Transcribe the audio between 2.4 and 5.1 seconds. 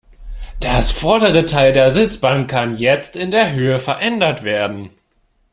kann jetzt in der Höhe verändert werden.